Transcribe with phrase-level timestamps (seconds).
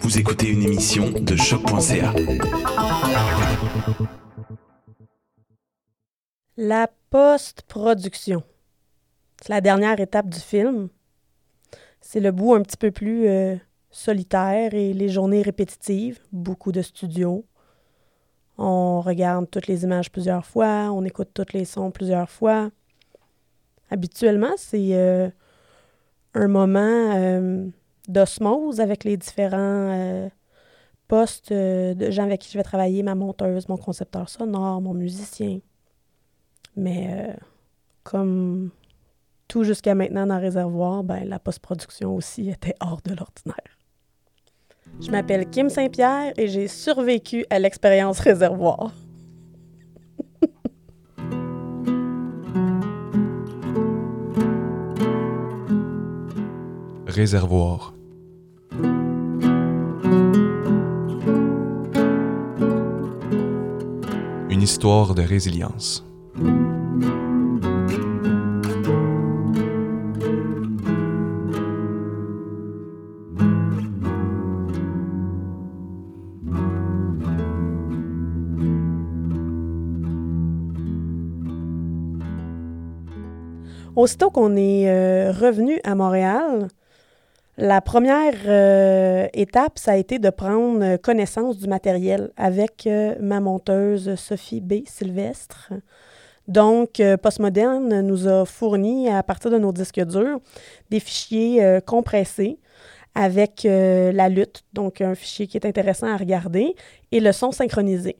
[0.00, 2.14] Vous écoutez une émission de choc.ca.
[6.56, 8.42] La post-production.
[9.42, 10.88] C'est la dernière étape du film.
[12.00, 13.56] C'est le bout un petit peu plus euh,
[13.90, 17.44] solitaire et les journées répétitives, beaucoup de studios.
[18.58, 22.70] On regarde toutes les images plusieurs fois, on écoute tous les sons plusieurs fois.
[23.90, 25.28] Habituellement, c'est euh,
[26.34, 27.66] un moment euh,
[28.08, 30.30] d'osmose avec les différents
[31.08, 35.60] postes de gens avec qui je vais travailler, ma monteuse, mon concepteur sonore, mon musicien.
[36.76, 37.36] Mais
[38.02, 38.70] comme
[39.48, 43.78] tout jusqu'à maintenant dans Réservoir, ben, la post-production aussi était hors de l'ordinaire.
[45.00, 48.92] Je m'appelle Kim Saint-Pierre et j'ai survécu à l'expérience Réservoir.
[64.50, 66.04] Une histoire de résilience.
[83.94, 86.68] Aussitôt qu'on est euh, revenu à Montréal,
[87.56, 93.40] la première euh, étape, ça a été de prendre connaissance du matériel avec euh, ma
[93.40, 94.82] monteuse Sophie B.
[94.86, 95.72] Sylvestre.
[96.48, 100.38] Donc, Postmoderne nous a fourni, à partir de nos disques durs,
[100.90, 102.60] des fichiers compressés
[103.16, 106.76] avec la lutte, donc un fichier qui est intéressant à regarder,
[107.10, 108.16] et le son synchronisé.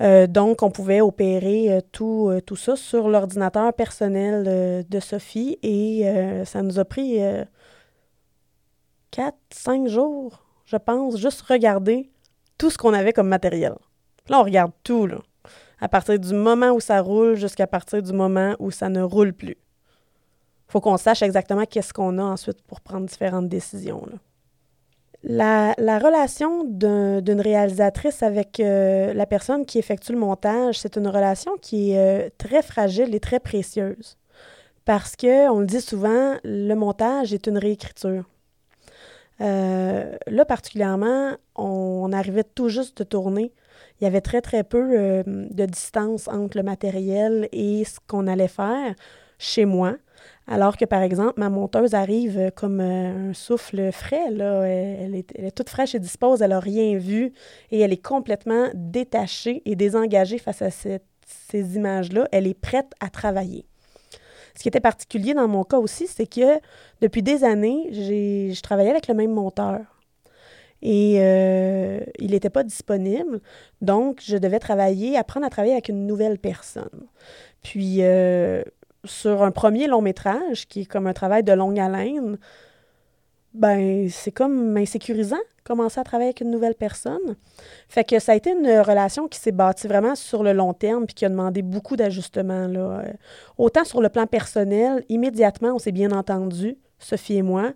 [0.00, 5.58] Euh, donc, on pouvait opérer euh, tout, euh, tout ça sur l'ordinateur personnel de Sophie
[5.62, 6.04] et
[6.44, 7.18] ça nous a pris
[9.10, 12.10] quatre, cinq jours, je pense, juste regarder
[12.58, 13.74] tout ce qu'on avait comme matériel.
[14.28, 15.18] Là, on regarde tout, là.
[15.80, 19.32] À partir du moment où ça roule jusqu'à partir du moment où ça ne roule
[19.32, 19.56] plus.
[20.66, 24.04] faut qu'on sache exactement qu'est-ce qu'on a ensuite pour prendre différentes décisions.
[25.22, 31.52] La, relation d'une réalisatrice avec euh, la personne qui effectue le montage, c'est une relation
[31.60, 34.16] qui est euh, très fragile et très précieuse.
[34.84, 38.24] Parce que, on le dit souvent, le montage est une réécriture.
[39.40, 43.52] Euh, là, particulièrement, on, arrivait tout juste de tourner.
[44.00, 48.48] Il y avait très, très peu de distance entre le matériel et ce qu'on allait
[48.48, 48.94] faire
[49.38, 49.96] chez moi.
[50.46, 54.30] Alors que, par exemple, ma monteuse arrive euh, comme euh, un souffle frais.
[54.30, 54.62] Là.
[54.62, 57.32] Elle, est, toute fraîche et dispose, elle n'a rien vu
[57.70, 62.28] et elle est complètement détachée et désengagée face à ces images-là.
[62.32, 63.66] Elle est prête à travailler.
[64.58, 66.58] Ce qui était particulier dans mon cas aussi, c'est que
[67.00, 69.78] depuis des années, je travaillais avec le même monteur.
[70.82, 73.40] Et euh, il n'était pas disponible.
[73.82, 77.06] Donc, je devais travailler, apprendre à travailler avec une nouvelle personne.
[77.62, 78.00] Puis,
[79.04, 82.36] sur un premier long métrage, qui est comme un travail de longue haleine,
[83.54, 87.36] ben c'est comme insécurisant commencer à travailler avec une nouvelle personne.
[87.88, 91.04] Fait que ça a été une relation qui s'est bâtie vraiment sur le long terme
[91.04, 92.66] puis qui a demandé beaucoup d'ajustements.
[92.66, 93.02] Là.
[93.04, 93.12] Euh,
[93.58, 97.72] autant sur le plan personnel, immédiatement, on s'est bien entendu, Sophie et moi.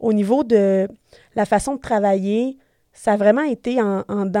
[0.00, 0.88] Au niveau de
[1.34, 2.56] la façon de travailler,
[2.94, 4.32] ça a vraiment été en, en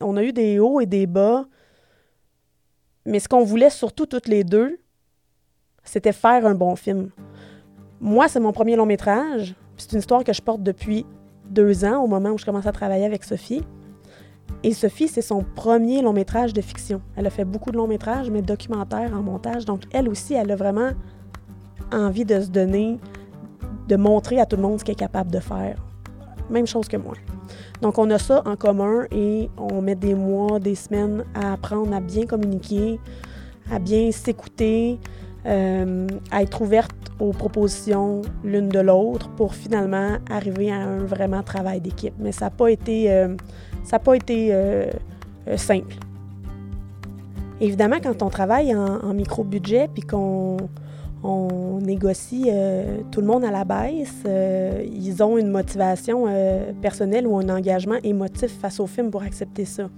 [0.00, 1.46] on a eu des hauts et des bas
[3.08, 4.78] mais ce qu'on voulait surtout toutes les deux,
[5.82, 7.10] c'était faire un bon film.
[8.00, 9.54] Moi, c'est mon premier long métrage.
[9.76, 11.04] C'est une histoire que je porte depuis
[11.50, 13.62] deux ans, au moment où je commence à travailler avec Sophie.
[14.62, 17.00] Et Sophie, c'est son premier long métrage de fiction.
[17.16, 19.64] Elle a fait beaucoup de longs métrages, mais documentaires en montage.
[19.64, 20.90] Donc, elle aussi, elle a vraiment
[21.92, 22.98] envie de se donner,
[23.88, 25.76] de montrer à tout le monde ce qu'elle est capable de faire.
[26.50, 27.14] Même chose que moi.
[27.82, 31.94] Donc, on a ça en commun et on met des mois, des semaines à apprendre
[31.94, 33.00] à bien communiquer,
[33.70, 34.98] à bien s'écouter,
[35.46, 41.44] euh, à être ouverte aux propositions l'une de l'autre pour finalement arriver à un vraiment
[41.44, 42.14] travail d'équipe.
[42.18, 43.36] Mais ça n'a pas été, euh,
[43.84, 44.90] ça pas été euh,
[45.56, 45.94] simple.
[47.60, 50.56] Évidemment, quand on travaille en, micro-budget puis qu'on
[51.22, 52.50] on négocie
[53.10, 54.22] tout le monde à la baisse.
[54.24, 56.26] Ils ont une motivation
[56.80, 59.88] personnelle ou un engagement émotif face au film pour accepter ça.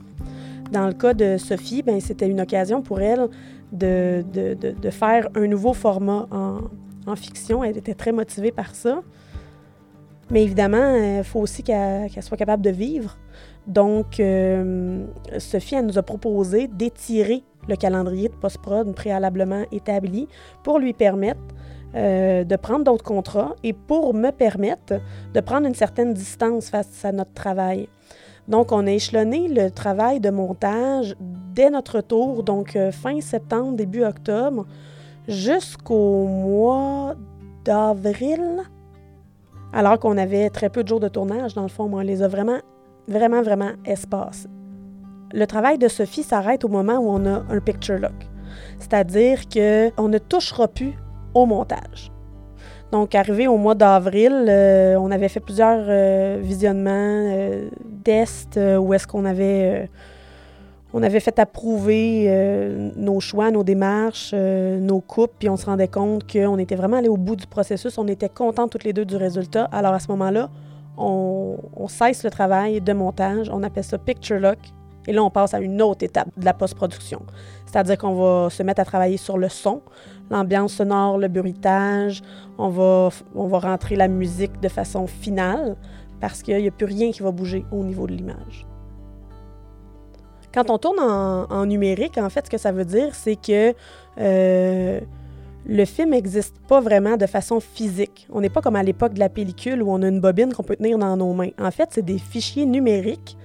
[0.73, 3.29] Dans le cas de Sophie, ben, c'était une occasion pour elle
[3.73, 6.61] de, de, faire un nouveau format en,
[7.07, 7.63] en, fiction.
[7.65, 9.03] Elle était très motivée par ça.
[10.31, 13.17] Mais évidemment, il faut aussi qu'elle soit capable de vivre.
[13.67, 14.23] Donc,
[15.39, 20.29] Sophie, elle nous a proposé d'étirer le calendrier de post-prod préalablement établi
[20.63, 21.41] pour lui permettre
[21.95, 25.01] euh, de prendre d'autres contrats et pour me permettre
[25.35, 27.89] de prendre une certaine distance face à notre travail.
[28.51, 31.15] Donc, on a échelonné le travail de montage
[31.55, 34.67] dès notre tour, donc euh, fin septembre, début octobre,
[35.29, 37.15] jusqu'au mois
[37.65, 38.63] d'avril,
[39.73, 42.29] alors qu'on avait très peu de jours de tournage, dans le fond, on les a
[42.29, 42.59] vraiment,
[43.07, 44.49] vraiment, vraiment espacés.
[45.33, 48.29] Le travail de Sophie s'arrête au moment où on a un picture lock,
[48.81, 50.95] c'est-à-dire qu'on ne touchera plus
[51.35, 52.11] au montage.
[52.93, 57.69] Donc, arrivé au mois d'avril, euh, on avait fait plusieurs euh, visionnements, euh,
[58.03, 59.89] tests, où est-ce qu'on avait,
[60.95, 62.29] avait fait approuver
[62.97, 67.09] nos choix, nos démarches, nos coupes, puis on se rendait compte qu'on était vraiment allé
[67.09, 67.99] au bout du processus.
[67.99, 69.69] On était contents toutes les deux du résultat.
[69.71, 70.49] Alors, à ce moment-là,
[70.97, 73.51] on, on cesse le travail de montage.
[73.53, 74.59] On appelle ça Picture Lock.
[75.11, 77.23] Et là, on passe à une autre étape de la post-production.
[77.67, 79.83] C'est-à-dire qu'on va se mettre à travailler sur le son,
[80.31, 82.23] l'ambiance sonore, le bruitage.
[82.59, 85.77] On va, on rentrer la musique de façon finale
[86.21, 88.69] parce qu'il n'y a plus rien qui va bouger au niveau de l'image.
[90.55, 93.75] Quand on tourne en, numérique, en fait, ce que ça veut dire, c'est que
[94.21, 95.01] euh,
[95.67, 98.29] le film n'existe pas vraiment de façon physique.
[98.31, 100.63] On n'est pas comme à l'époque de la pellicule où on a une bobine qu'on
[100.63, 101.51] peut tenir dans nos mains.
[101.61, 103.37] En fait, c'est des fichiers numériques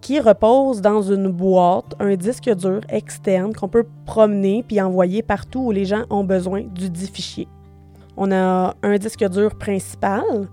[0.00, 5.66] qui repose dans une boîte, un disque dur externe qu'on peut promener puis envoyer partout
[5.66, 7.48] où les gens ont besoin du dit fichier.
[8.16, 10.48] On a un disque dur principal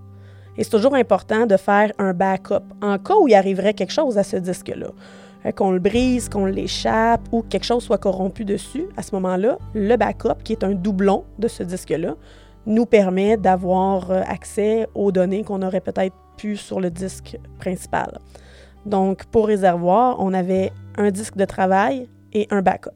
[0.56, 4.18] et c'est toujours important de faire un backup en cas où il arriverait quelque chose
[4.18, 4.88] à ce disque-là.
[5.44, 9.14] Euh, qu'on le brise, qu'on l'échappe ou que quelque chose soit corrompu dessus, à ce
[9.14, 12.14] moment-là, le backup, qui est un doublon de ce disque-là,
[12.66, 18.18] nous permet d'avoir euh, accès aux données qu'on aurait peut-être pu sur le disque principal.
[18.86, 22.90] Donc, pour réservoir, on avait un disque de travail et un backup.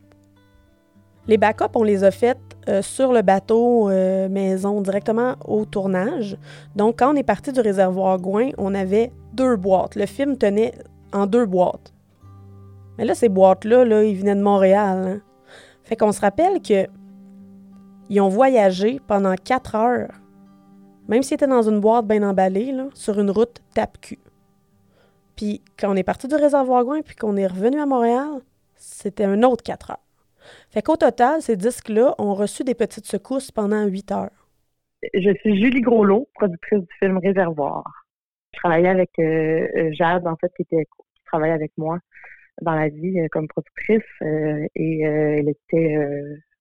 [1.26, 2.38] Les backups, on les a faits
[2.68, 6.36] euh, sur le bateau euh, maison directement au tournage.
[6.76, 9.96] Donc, quand on est parti du réservoir Gouin, on avait deux boîtes.
[9.96, 10.72] Le film tenait
[11.12, 11.92] en deux boîtes.
[12.96, 15.04] Mais là, ces boîtes-là, là, ils venaient de Montréal.
[15.06, 15.20] Hein.
[15.82, 16.86] Fait qu'on se rappelle que
[18.08, 20.10] ils ont voyagé pendant quatre heures,
[21.08, 24.18] même s'ils étaient dans une boîte bien emballée, sur une route tape-cul.
[25.40, 28.42] Puis quand on est parti du réservoir Gouin puis qu'on est revenu à Montréal,
[28.76, 30.04] c'était un autre quatre heures.
[30.68, 34.28] Fait qu'au total, ces disques-là ont reçu des petites secousses pendant huit heures.
[35.14, 37.84] Je suis Julie Groslot, productrice du film Réservoir.
[38.52, 40.86] Je travaillais avec euh, euh, Jade, en fait, qui, était,
[41.24, 41.98] travaillait avec moi
[42.60, 44.02] dans la vie euh, comme productrice
[44.74, 45.96] et elle était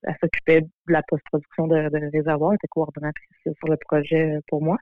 [0.04, 4.62] elle s'occupait de la post-production de, de, Réservoir, elle était coordonnatrice sur le projet pour
[4.62, 4.78] moi.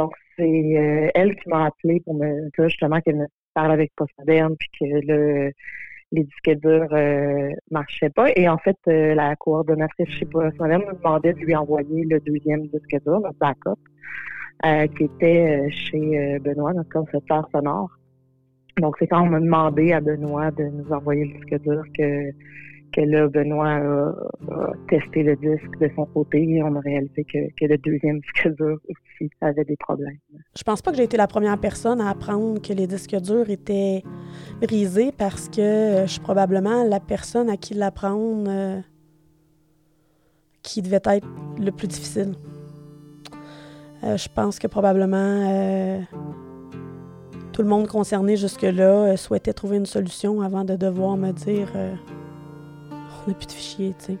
[0.00, 0.42] Donc, c'est
[0.78, 4.68] euh, elle qui m'a appelé pour me dire justement qu'elle me parle avec Postmoderne puis
[4.80, 5.52] que le,
[6.12, 8.28] les disques durs euh, marchaient pas.
[8.34, 12.62] Et en fait, euh, la coordonnatrice chez Postmoderne me demandait de lui envoyer le deuxième
[12.68, 13.78] disque dur, le backup,
[14.64, 17.90] euh, qui était chez Benoît, notre concepteur sonore.
[18.80, 22.30] Donc, c'est quand on m'a demandé à Benoît de nous envoyer le disque dur que
[22.92, 24.12] que là, Benoît a,
[24.88, 28.78] testé le disque de son côté et on a réalisé que, le deuxième disque dur
[28.88, 30.18] aussi avait des problèmes.
[30.56, 33.48] Je pense pas que j'ai été la première personne à apprendre que les disques durs
[33.50, 34.02] étaient
[34.60, 38.80] brisés parce que je suis probablement la personne à qui l'apprendre euh,
[40.62, 41.28] qui devait être
[41.58, 42.34] le plus difficile.
[44.02, 46.00] Euh, je pense que probablement euh,
[47.52, 51.70] tout le monde concerné jusque-là souhaitait trouver une solution avant de devoir me dire
[53.26, 54.18] on n'a plus de fichiers, tu sais.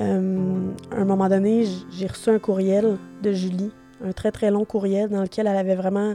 [0.00, 3.72] Euh, à un moment donné, j'ai reçu un courriel de Julie,
[4.04, 6.14] un très très long courriel dans lequel elle avait vraiment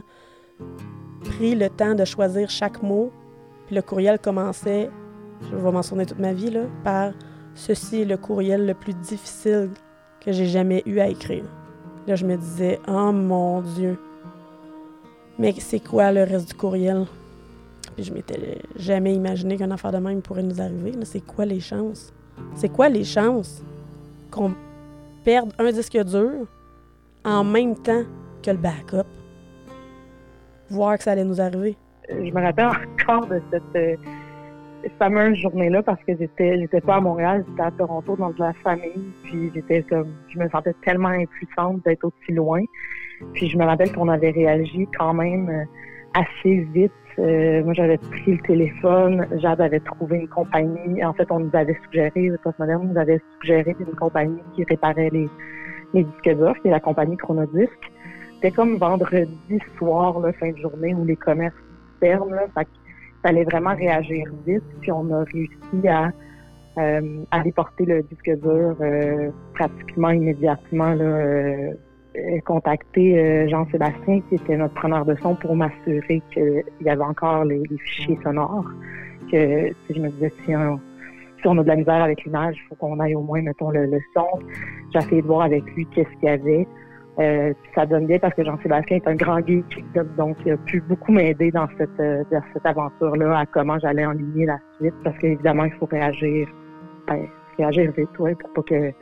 [1.22, 3.12] pris le temps de choisir chaque mot.
[3.66, 4.90] Puis le courriel commençait,
[5.42, 7.12] je vais mentionner toute ma vie, là, par
[7.54, 9.70] Ceci est le courriel le plus difficile
[10.20, 11.44] que j'ai jamais eu à écrire.
[12.06, 13.98] Là, je me disais, oh mon Dieu.
[15.38, 17.06] Mais c'est quoi le reste du courriel?
[17.94, 20.92] Puis je m'étais jamais imaginé qu'un affaire de même pourrait nous arriver.
[21.04, 22.12] C'est quoi les chances?
[22.54, 23.64] C'est quoi les chances
[24.30, 24.54] qu'on
[25.24, 26.46] perde un disque dur
[27.24, 28.02] en même temps
[28.42, 29.06] que le backup?
[30.70, 31.76] Voir que ça allait nous arriver.
[32.08, 33.96] Je me rappelle encore de cette euh,
[34.98, 39.12] fameuse journée-là parce que j'étais pas à Montréal, j'étais à Toronto dans de la famille,
[39.22, 42.60] puis j'étais comme je me sentais tellement impuissante d'être aussi loin.
[43.32, 45.64] Puis je me rappelle qu'on avait réagi quand même euh,
[46.14, 51.04] assez vite euh, moi, j'avais pris le téléphone, Jade avait trouvé une compagnie.
[51.04, 55.10] En fait, on nous avait suggéré, le Postmoderne nous avait suggéré une compagnie qui réparait
[55.10, 55.28] les,
[55.94, 57.70] disques durs, qui est la compagnie Chronodisc.
[58.34, 61.54] C'était comme vendredi soir, là, fin de journée, où les commerces
[62.00, 62.34] ferment.
[62.34, 62.68] Là, fait
[63.22, 64.64] fallait vraiment réagir vite.
[64.80, 66.10] Puis on a réussi à
[66.76, 70.92] euh, à déporter le disque dur euh, pratiquement immédiatement.
[70.94, 71.70] Là,
[72.16, 77.44] euh, contacter Jean-Sébastien, qui était notre preneur de son, pour m'assurer qu'il y avait encore
[77.44, 78.70] les, fichiers sonores.
[79.30, 80.78] Que je me disais, si on,
[81.40, 83.70] si on a de la misère avec l'image, il faut qu'on aille au moins, mettons,
[83.70, 84.26] le, le son.
[84.92, 86.66] J'ai essayé de voir avec lui qu'est-ce qu'il y avait.
[87.20, 89.64] Euh, ça donne bien parce que Jean-Sébastien est un grand geek,
[90.16, 94.46] donc il a pu beaucoup m'aider dans cette, dans cette aventure-là, à comment j'allais enligner
[94.46, 96.48] la suite, parce qu'évidemment, il faut réagir
[97.06, 97.26] ben,
[97.58, 98.92] réagir vite, ouais, pour pas que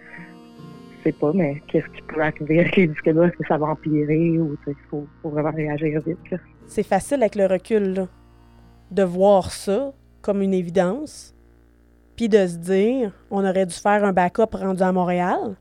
[1.02, 4.38] sais pas, mais qu'est-ce qui peut arriver avec les disques Est-ce que ça va empirer
[4.38, 6.40] ou il faut, faut, vraiment réagir vite?
[6.66, 8.06] C'est facile avec le recul
[8.90, 11.34] de voir ça comme une évidence,
[12.16, 15.56] puis de se dire on aurait dû faire un backup rendu à Montréal,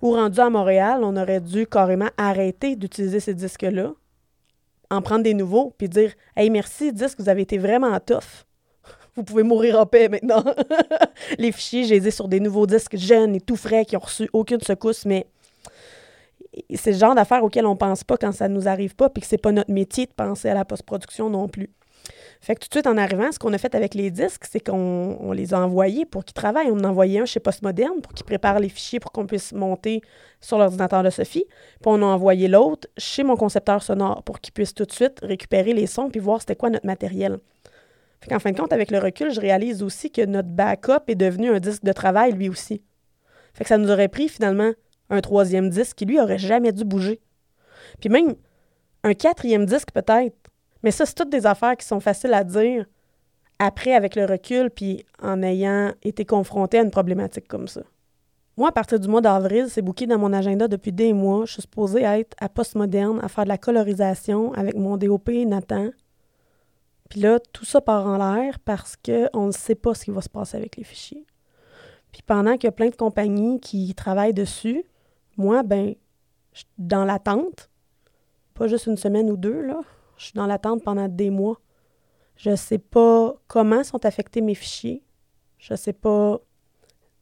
[0.00, 3.92] ou rendu à Montréal, on aurait dû carrément arrêter d'utiliser ces disques-là,
[4.90, 8.47] en prendre des nouveaux, puis dire Hey, merci, disque, vous avez été vraiment tough
[9.18, 10.44] vous pouvez mourir en paix maintenant.
[11.38, 14.30] les fichiers, j'ai les sur des nouveaux disques jeunes et tout frais qui ont reçu
[14.32, 15.26] aucune secousse, mais
[16.74, 19.26] c'est le genre d'affaires auxquelles on pense pas quand ça nous arrive pas, puis que
[19.26, 21.68] c'est pas notre métier de penser à la post-production non plus.
[22.40, 24.60] Fait que tout de suite en arrivant, ce qu'on a fait avec les disques, c'est
[24.60, 26.70] qu'on les a envoyés pour qu'ils travaillent.
[26.70, 30.00] On en a un chez Postmoderne pour qu'ils préparent les fichiers pour qu'on puisse monter
[30.40, 31.44] sur l'ordinateur de Sophie.
[31.48, 35.18] Puis on a envoyé l'autre chez mon concepteur sonore pour qu'il puisse tout de suite
[35.22, 37.40] récupérer les sons puis voir c'était quoi notre matériel.
[38.20, 41.14] Fait qu'en fin de compte, avec le recul, je réalise aussi que notre backup est
[41.14, 42.82] devenu un disque de travail, lui aussi.
[43.54, 44.72] Fait que ça nous aurait pris finalement
[45.10, 47.20] un troisième disque qui, lui, aurait jamais dû bouger.
[48.00, 48.34] Puis même
[49.04, 50.36] un quatrième disque peut-être.
[50.82, 52.86] Mais ça, c'est toutes des affaires qui sont faciles à dire
[53.58, 57.82] après avec le recul, puis en ayant été confronté à une problématique comme ça.
[58.56, 61.44] Moi, à partir du mois d'avril, c'est booké dans mon agenda depuis des mois.
[61.46, 65.90] Je suis supposée être à Postmoderne, à faire de la colorisation avec mon DOP Nathan.
[67.08, 70.20] Puis là, tout ça part en l'air parce qu'on ne sait pas ce qui va
[70.20, 71.26] se passer avec les fichiers.
[72.12, 74.84] Puis pendant qu'il y a plein de compagnies qui travaillent dessus,
[75.36, 75.94] moi, ben,
[76.52, 77.70] je suis dans l'attente.
[78.54, 79.80] Pas juste une semaine ou deux, là.
[80.16, 81.60] Je suis dans l'attente pendant des mois.
[82.36, 85.02] Je ne sais pas comment sont affectés mes fichiers.
[85.58, 86.40] Je ne sais pas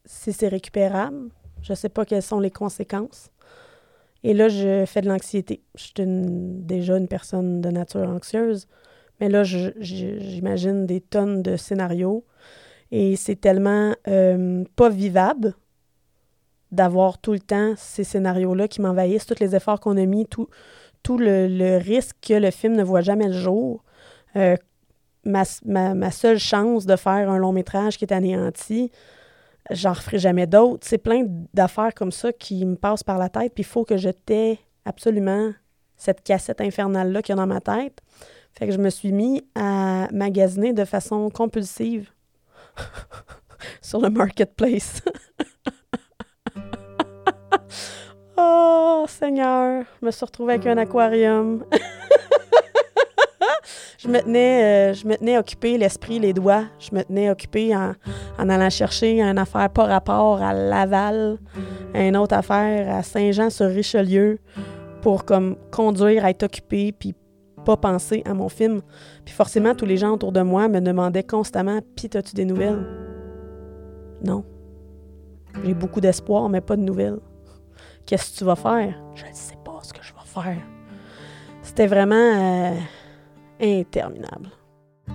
[0.05, 1.31] si c'est récupérable.
[1.62, 3.31] Je ne sais pas quelles sont les conséquences.
[4.23, 5.62] Et là, je fais de l'anxiété.
[5.75, 8.66] Je suis déjà une personne de nature anxieuse.
[9.21, 12.25] Mais là, j'imagine des tonnes de scénarios.
[12.91, 15.55] Et c'est tellement euh, pas vivable
[16.73, 20.49] d'avoir tout le temps ces scénarios-là qui m'envahissent, tous les efforts qu'on a mis, tout,
[21.09, 23.85] le, risque que le film ne voit jamais le jour.
[24.37, 24.57] Euh,
[25.25, 28.91] ma, ma, seule chance de faire un long métrage qui est anéanti,
[29.71, 30.87] j'en referai jamais d'autres.
[30.87, 33.97] C'est plein d'affaires comme ça qui me passent par la tête, puis il faut que
[33.97, 35.53] je tais absolument
[35.97, 38.01] cette cassette infernale-là qu'il y a dans ma tête.
[38.59, 42.09] Fait que je me suis mis à magasiner de façon compulsive
[43.83, 45.03] sur le marketplace.
[48.39, 51.67] oh, Seigneur, je me suis retrouvée avec un aquarium.
[53.99, 56.65] je me tenais, euh, je me tenais occupé l'esprit, les doigts.
[56.79, 57.93] Je me tenais occupé en,
[58.39, 61.37] en, allant chercher une affaire par rapport à Laval,
[61.93, 64.39] une autre affaire à Saint-Jean-sur-Richelieu
[65.03, 67.15] pour comme conduire, être occupé, puis
[67.67, 68.81] pas penser à mon film.
[69.25, 72.87] Puis forcément, tous les gens autour de moi me demandaient constamment Pis, as-tu des nouvelles
[74.25, 74.45] Non.
[75.65, 77.19] J'ai beaucoup d'espoir, mais pas de nouvelles.
[78.07, 78.95] Qu'est-ce que tu vas faire?
[79.15, 80.63] Je ne sais pas ce que je vais faire.
[81.63, 82.75] C'était vraiment euh,
[83.61, 84.49] interminable.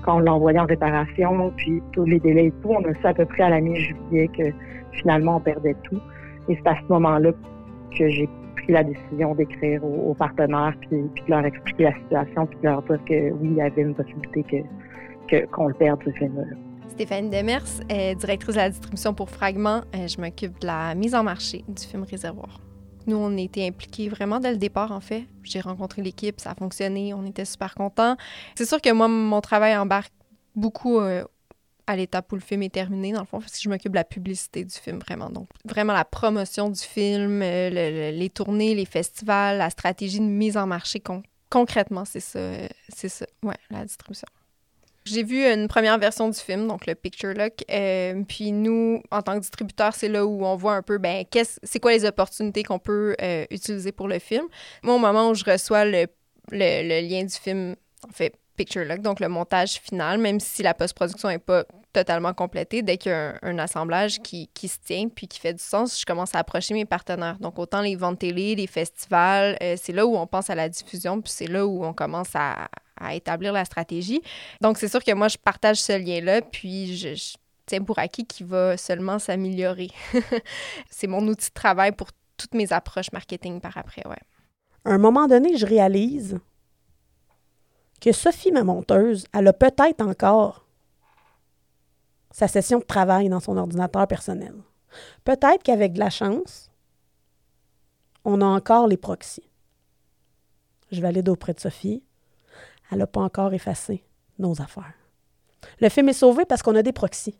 [0.03, 3.05] Quand on l'a envoyé en réparation, puis tous les délais et tout, on a su
[3.05, 4.51] à peu près à la mi-juillet que
[5.00, 6.00] finalement on perdait tout.
[6.50, 7.31] Et c'est à ce moment-là
[7.98, 8.27] que j'ai
[8.63, 12.81] pris la décision d'écrire aux, partenaires, puis, de leur expliquer la situation, puis de leur
[12.83, 14.65] dire que oui, il y avait une possibilité
[15.29, 16.43] que, qu'on le perde, ce film-là.
[16.89, 19.81] Stéphanie Demers, est directrice de la distribution pour Fragment.
[19.95, 22.59] Euh, je m'occupe de la mise en marché du film Réservoir.
[23.07, 25.23] Nous, on était impliqués vraiment dès le départ, en fait.
[25.43, 28.15] J'ai rencontré l'équipe, ça a fonctionné, on était super contents.
[28.55, 30.13] C'est sûr que moi, mon travail embarque
[30.55, 31.23] beaucoup euh,
[31.88, 33.97] à l'étape où le film est terminé, dans le fond, parce que je m'occupe de
[33.97, 35.29] la publicité du film, vraiment.
[35.29, 40.57] Donc, vraiment la promotion du film, euh, les tournées, les festivals, la stratégie de mise
[40.57, 41.01] en marché.
[41.50, 42.39] concrètement, c'est ça,
[42.89, 44.27] c'est ça, ouais, la distribution.
[45.03, 47.63] J'ai vu une première version du film, donc le Picture Look.
[47.71, 51.25] Euh, puis nous, en tant que distributeur, c'est là où on voit un peu, ben,
[51.63, 54.45] c'est quoi les opportunités qu'on peut euh, utiliser pour le film.
[54.83, 56.05] Moi, au moment où je reçois le,
[56.51, 57.75] le, le lien du film,
[58.07, 58.35] en fait,
[58.99, 63.15] donc le montage final, même si la post-production n'est pas totalement complétée, dès qu'il y
[63.15, 66.39] a un, assemblage qui, qui, se tient puis qui fait du sens, je commence à
[66.39, 67.37] approcher mes partenaires.
[67.39, 70.69] Donc, autant les ventes télé, les festivals, euh, c'est là où on pense à la
[70.69, 72.69] diffusion, puis c'est là où on commence à,
[73.13, 74.21] établir la stratégie.
[74.61, 78.77] Donc, c'est sûr que moi, je partage ce lien-là, puis je, Tiens Bouraki qui va
[78.77, 79.89] seulement s'améliorer.
[80.89, 84.17] c'est mon outil de travail pour toutes mes approches marketing par après, ouais.
[84.83, 86.39] À un moment donné, je réalise
[88.01, 90.65] que Sophie, ma monteuse, elle a peut-être encore
[92.31, 94.55] sa session de travail dans son ordinateur personnel.
[95.24, 96.72] Peut-être qu'avec de la chance,
[98.25, 99.50] on a encore les proxys.
[100.91, 102.03] Je valide auprès de Sophie.
[102.91, 104.03] Elle n'a pas encore effacé
[104.39, 104.93] nos affaires.
[105.79, 107.38] Le film est sauvé parce qu'on a des proxys.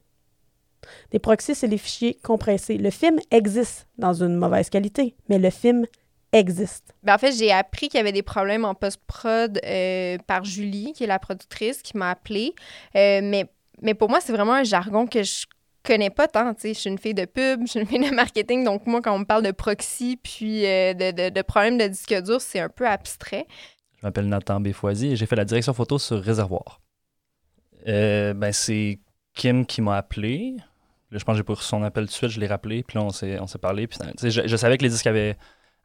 [1.12, 2.78] Des proxys, c'est les fichiers compressés.
[2.78, 5.86] Le film existe dans une mauvaise qualité, mais le film
[6.32, 6.94] existe.
[7.04, 10.94] Ben en fait, j'ai appris qu'il y avait des problèmes en post-prod euh, par Julie,
[10.94, 12.54] qui est la productrice, qui m'a appelé.
[12.96, 13.46] Euh, mais,
[13.82, 15.46] mais pour moi, c'est vraiment un jargon que je
[15.84, 16.54] connais pas tant.
[16.64, 18.64] Je suis une fille de pub, je suis une fille de marketing.
[18.64, 21.88] Donc, moi, quand on me parle de proxy puis euh, de, de, de problèmes de
[21.88, 23.48] disque dur, c'est un peu abstrait.
[24.00, 26.82] Je m'appelle Nathan Béfoisy et j'ai fait la direction photo sur Réservoir.
[27.86, 29.00] ben, c'est
[29.34, 30.56] Kim qui m'a appelé.
[31.12, 32.84] Là, je pense que j'ai pas reçu son appel tout de suite, je l'ai rappelé,
[32.84, 33.86] puis là, on s'est, on s'est parlé.
[33.88, 35.36] Puis, je, je, savais que les disques avaient,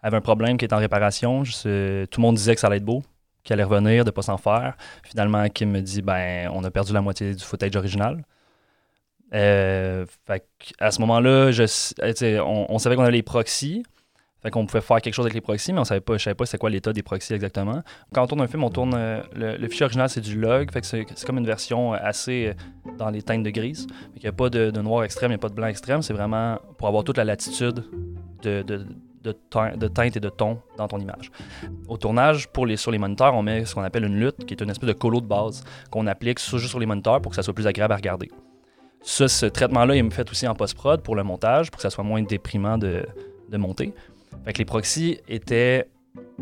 [0.02, 1.42] avaient un problème qui était en réparation.
[1.42, 3.02] Tout le monde disait que ça allait être beau,
[3.44, 4.76] qu'il allait revenir, de pas s'en faire.
[5.04, 8.22] Finalement, Kim me dit ben, on a perdu la moitié du footage original.
[9.34, 10.46] Euh, fait
[10.78, 13.82] à ce moment-là, je, on, savait qu'on avait les proxys.
[14.42, 16.34] Fait qu'on pouvait faire quelque chose avec les proxys, mais on savait pas, je savais
[16.34, 17.82] pas c'est quoi l'état des proxys exactement.
[18.12, 20.84] Quand on tourne un film, on tourne euh, le, fichier original, c'est du log, fait
[20.84, 23.86] c'est, comme une version assez euh, dans les teintes de grise.
[24.14, 26.02] Il n'y a pas de, noir extrême, il n'y a pas de blanc extrême.
[26.02, 27.82] C'est vraiment pour avoir toute la latitude
[28.42, 28.86] de, de,
[29.26, 31.30] de, teinte et de ton dans ton image.
[31.88, 34.54] Au tournage, pour les, sur les moniteurs, on met ce qu'on appelle une lutte, qui
[34.54, 37.37] est une espèce de colo de base qu'on applique juste sur les moniteurs pour que
[37.37, 38.30] ça soit plus agréable à regarder.
[39.02, 42.02] Ce traitement-là, il me fait aussi en post-prod pour le montage, pour que ça soit
[42.02, 43.06] moins déprimant de,
[43.49, 43.95] de monter.
[44.45, 45.21] Fait les proxys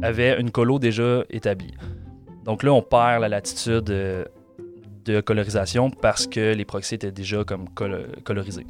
[0.02, 1.74] avaient une colo déjà établie.
[2.44, 4.26] Donc là, on perd la latitude de,
[5.04, 7.68] de colorisation parce que les proxys étaient déjà comme
[8.24, 8.66] colorisés.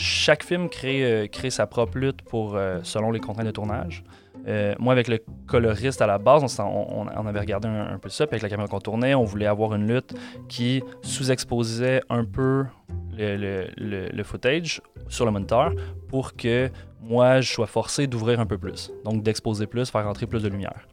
[0.00, 4.02] Chaque film crée, euh, crée sa propre lutte pour, euh, selon les contraintes de tournage.
[4.48, 8.26] Euh, moi, avec le coloriste à la base, on, avait regardé un, peu ça.
[8.26, 10.14] Puis avec la caméra qu'on tournait, on voulait avoir une lutte
[10.48, 12.64] qui sous-exposait un peu
[13.12, 15.74] le, le, le, footage sur le moniteur
[16.08, 16.70] pour que
[17.02, 18.90] moi, je sois forcé d'ouvrir un peu plus.
[19.04, 20.88] Donc, d'exposer plus, faire rentrer plus de lumière.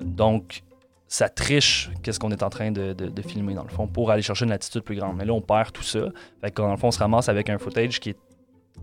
[0.00, 0.62] Donc,
[1.10, 2.94] ça triche qu'est-ce qu'on est en train de,
[3.26, 5.16] filmer, dans le fond, pour aller chercher une latitude plus grande.
[5.16, 6.04] Mais là, on perd tout ça.
[6.40, 8.16] Fait que, dans le fond, on se ramasse avec un footage qui est,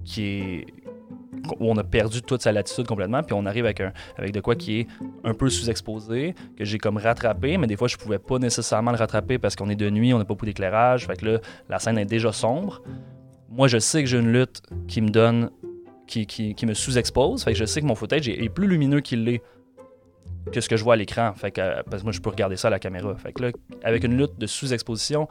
[0.04, 0.66] qui est
[1.58, 4.42] où on a perdu toute sa latitude complètement, puis on arrive avec, un, avec de
[4.42, 4.88] quoi qui est
[5.24, 8.98] un peu sous-exposé, que j'ai comme rattrapé, mais des fois je pouvais pas nécessairement le
[8.98, 11.80] rattraper parce qu'on est de nuit, on n'a pas beaucoup d'éclairage, fait que là, la
[11.80, 12.82] scène est déjà sombre.
[13.50, 15.50] Moi, je sais que j'ai une lutte qui me donne,
[16.08, 19.00] qui, qui, qui me sous-expose, fait que je sais que mon footage est, plus lumineux
[19.00, 19.42] qu'il l'est
[20.52, 22.56] que ce que je vois à l'écran, fait que, parce que moi je peux regarder
[22.56, 23.16] ça à la caméra.
[23.16, 23.52] Fait que là,
[23.84, 25.28] avec une lutte de sous-exposition,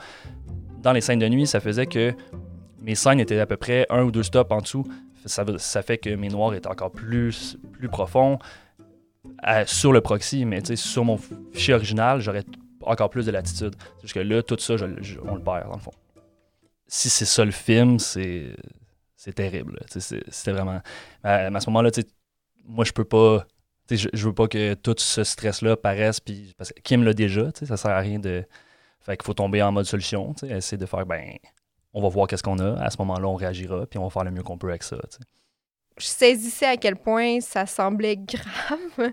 [0.82, 2.14] dans les scènes de nuit, ça faisait que
[2.82, 4.84] mes scènes étaient à peu près un ou deux stops en dessous
[5.26, 8.38] ça, fait que mes noirs étaient encore plus, plus profonds
[9.66, 11.18] sur le proxy, mais sur mon
[11.52, 12.44] fichier original, j'aurais
[12.82, 13.74] encore plus de latitude.
[14.00, 15.92] Parce que là, tout ça, on le perd, dans le fond.
[16.86, 18.54] Si c'est ça le film, c'est
[19.34, 19.80] terrible.
[19.88, 20.80] C'était vraiment.
[21.24, 21.90] À, à ce moment-là,
[22.64, 23.46] moi, je peux pas.
[23.90, 27.50] Je, je veux pas que tout ce stress-là paraisse, puis parce que Kim l'a déjà,
[27.54, 28.44] ça sert à rien de.
[29.00, 31.36] Fait qu'il faut tomber en mode solution, essayer de faire, ben,
[31.94, 32.80] on va voir qu'est-ce qu'on a.
[32.82, 34.96] À ce moment-là, on réagira, puis on va faire le mieux qu'on peut avec ça.
[35.96, 39.12] Je saisissais à quel point ça semblait grave,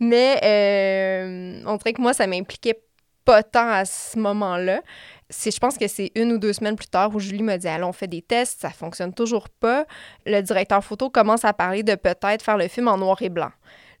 [0.00, 2.80] mais euh, on dirait que moi, ça m'impliquait
[3.24, 4.82] pas tant à ce moment-là.
[5.30, 7.88] Je pense que c'est une ou deux semaines plus tard où Julie m'a dit Allons,
[7.88, 9.86] on fait des tests, ça fonctionne toujours pas.
[10.26, 13.50] Le directeur photo commence à parler de peut-être faire le film en noir et blanc.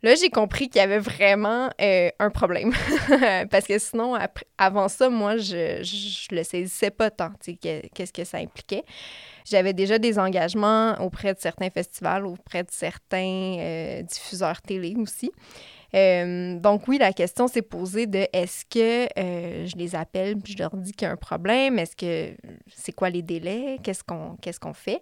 [0.04, 2.74] Là, j'ai compris qu'il y avait vraiment euh, un problème.
[3.50, 4.18] Parce que sinon,
[4.58, 8.82] avant ça, moi, je, je, le saisissais pas tant, qu'est-ce que ça impliquait.
[9.46, 15.32] J'avais déjà des engagements auprès de certains festivals, auprès de certains euh, diffuseurs télé aussi.
[15.94, 20.76] Euh, donc oui, la question s'est posée de est-ce que je les appelle je leur
[20.76, 24.58] dis qu'il y a un problème, est-ce que c'est quoi les délais, qu'est-ce qu'on qu'est-ce
[24.58, 25.00] qu'on fait,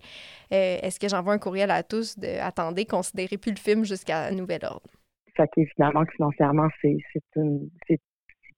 [0.51, 4.65] est-ce que j'envoie un courriel à tous de attendez, considérez plus le film jusqu'à nouvel
[4.65, 4.91] ordre?
[5.35, 6.99] Fait qu'évidemment que financièrement, c'est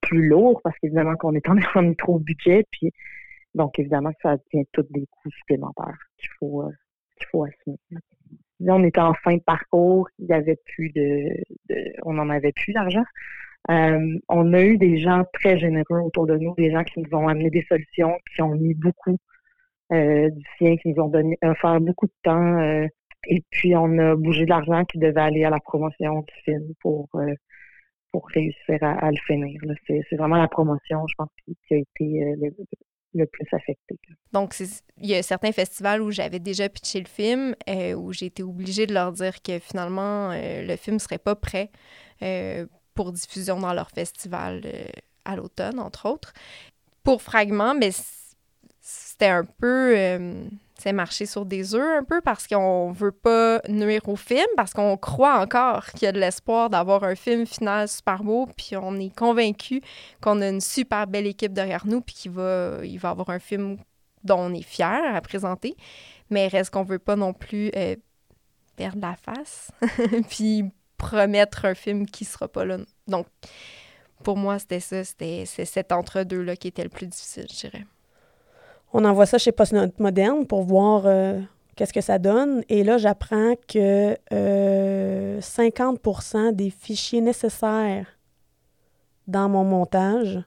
[0.04, 2.64] plus lourd parce qu'évidemment qu'on est en, en trop budget.
[2.70, 2.92] Puis
[3.54, 6.70] donc évidemment que ça tient tous des coûts supplémentaires qu'il faut euh,
[7.16, 7.78] qu'il faut assumer.
[8.72, 11.28] On était en fin de parcours, il y avait plus de,
[12.04, 13.04] on n'en avait plus d'argent.
[13.70, 17.16] Euh, on a eu des gens très généreux autour de nous, des gens qui nous
[17.16, 19.16] ont amené des solutions, qui ont mis beaucoup
[19.92, 22.86] euh, du sien, qui nous ont donné offert beaucoup de temps,
[23.26, 26.74] et puis, on a bougé de l'argent qui devait aller à la promotion du film
[26.80, 27.34] pour, euh,
[28.32, 29.60] réussir à, le finir.
[29.86, 32.50] C'est vraiment la promotion, je pense, qui, a été euh,
[33.14, 33.98] le plus affecté.
[34.32, 38.26] Donc, il y a certains festivals où j'avais déjà pitché le film, euh, où j'ai
[38.26, 41.70] été obligée de leur dire que finalement, euh, le film serait pas prêt
[42.22, 44.62] euh, pour diffusion dans leur festival
[45.24, 46.32] à l'automne, entre autres.
[47.02, 47.90] Pour Fragment, mais
[48.80, 49.96] c'était un peu
[50.78, 54.72] c'est marcher sur des œufs un peu parce qu'on veut pas nuire au film, parce
[54.72, 58.76] qu'on croit encore qu'il y a de l'espoir d'avoir un film final super beau, puis
[58.76, 59.80] on est convaincu
[60.20, 63.38] qu'on a une super belle équipe derrière nous, puis qu'il va, il va avoir un
[63.38, 63.78] film
[64.24, 65.76] dont on est fier à présenter.
[66.30, 67.94] Mais reste qu'on veut pas non plus euh,
[68.76, 69.70] perdre la face,
[70.28, 70.64] puis
[70.96, 72.78] promettre un film qui sera pas là.
[73.06, 73.26] Donc,
[74.24, 77.86] pour moi, c'était ça, c'était cet entre-deux-là qui était le plus difficile, je dirais.
[78.96, 81.40] On envoie ça chez Postmoderne pour voir euh,
[81.74, 82.62] qu'est-ce que ça donne.
[82.68, 84.16] Et là, j'apprends que
[85.40, 88.06] 50% euh, des fichiers nécessaires
[89.26, 90.40] dans mon montage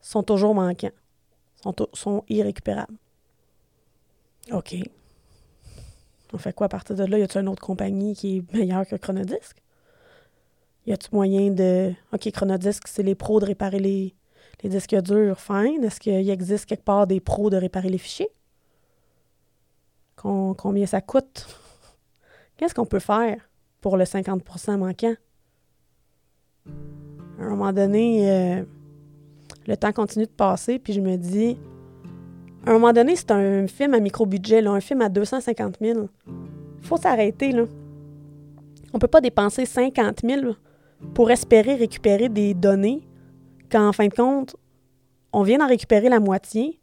[0.00, 0.92] sont toujours manquants,
[1.60, 2.96] sont, sont irrécupérables.
[4.52, 4.76] OK.
[6.32, 7.18] On fait quoi à partir de là?
[7.18, 9.56] Y a-t-il une autre compagnie qui est meilleure que Chronodisc?
[10.86, 11.94] Y a-t-il moyen de.
[12.12, 14.14] OK, Chronodisc, c'est les pros de réparer les,
[14.62, 15.82] les disques durs, fine.
[15.84, 18.30] Est-ce qu'il existe quelque part des pros de réparer les fichiers?
[20.16, 21.46] combien ça coûte?
[22.56, 23.36] Qu'est-ce qu'on peut faire
[23.82, 25.14] pour le 50% manquant?
[27.38, 28.64] À un moment donné, euh,
[29.66, 31.58] le temps continue de passer, puis je me dis,
[32.64, 36.08] à un moment donné, c'est un film à micro-budget, un film à 250 000.
[36.80, 37.64] faut s'arrêter, là.
[38.94, 40.52] On peut pas dépenser 50 000
[41.12, 43.02] pour espérer récupérer des données
[43.74, 44.54] quand, en fin de compte,
[45.32, 46.80] on vient d'en récupérer la moitié,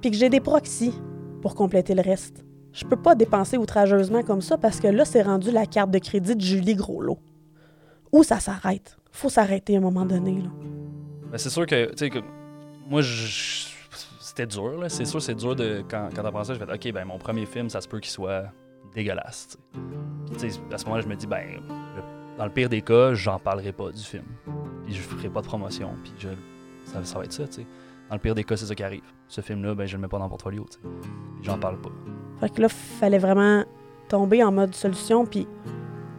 [0.00, 0.94] puis que j'ai des proxys
[1.42, 2.46] pour compléter le reste.
[2.72, 5.98] Je peux pas dépenser outrageusement comme ça parce que là, c'est rendu la carte de
[5.98, 7.18] crédit de Julie Groslot.
[8.10, 8.96] Où ça s'arrête?
[9.10, 10.40] Faut s'arrêter à un moment donné.
[10.40, 10.48] Là.
[11.30, 12.20] Ben, c'est sûr que, tu sais, que
[12.88, 13.02] moi,
[14.18, 14.82] c'était dur.
[14.88, 15.84] C'est sûr, c'est dur de.
[15.90, 18.44] Quand, quand t'as je fait, OK, ben mon premier film, ça se peut qu'il soit
[18.94, 19.58] dégueulasse.
[20.72, 21.60] À ce moment-là, je me dis, ben,
[22.38, 24.24] dans le pire des cas, j'en parlerai pas du film.
[24.84, 25.90] Puis, je ferai pas de promotion.
[26.02, 26.12] Puis,
[26.84, 27.66] ça, va être ça, tu sais.
[28.08, 29.02] Dans le pire des cas, c'est ça qui arrive.
[29.28, 31.08] Ce film-là, ben, je le mets pas dans le portfolio, tu sais.
[31.42, 31.90] J'en parle pas.
[32.40, 33.64] Fait que là, fallait vraiment
[34.08, 35.46] tomber en mode solution puis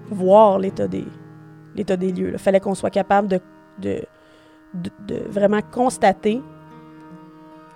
[0.09, 1.05] voir l'état des,
[1.75, 2.31] l'état des lieux.
[2.33, 3.39] Il fallait qu'on soit capable de,
[3.79, 4.05] de,
[4.73, 6.41] de, vraiment constater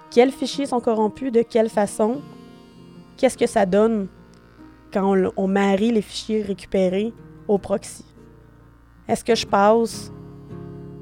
[0.10, 2.22] quels fichiers sont corrompus, de quelle façon,
[3.18, 4.08] qu'est-ce que ça donne
[4.94, 7.14] quand on marie les fichiers récupérés
[7.48, 8.06] au proxy.
[9.08, 10.12] Est-ce que je passe